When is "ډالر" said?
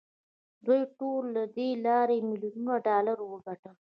2.87-3.17